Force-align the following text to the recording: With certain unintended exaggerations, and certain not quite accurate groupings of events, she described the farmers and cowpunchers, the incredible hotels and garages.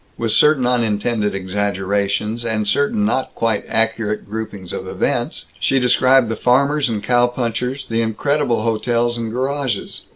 With 0.17 0.31
certain 0.31 0.65
unintended 0.65 1.35
exaggerations, 1.35 2.43
and 2.43 2.67
certain 2.67 3.05
not 3.05 3.35
quite 3.35 3.65
accurate 3.67 4.27
groupings 4.27 4.73
of 4.73 4.87
events, 4.87 5.45
she 5.59 5.79
described 5.79 6.27
the 6.27 6.35
farmers 6.35 6.89
and 6.89 7.03
cowpunchers, 7.03 7.85
the 7.87 8.01
incredible 8.01 8.63
hotels 8.63 9.19
and 9.19 9.31
garages. 9.31 10.01